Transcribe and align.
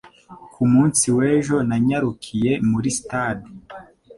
Ku 0.53 0.63
munsi 0.73 1.05
w'ejo 1.17 1.57
nanyarukiye 1.69 2.51
muri 2.69 2.89
stade 2.97 3.45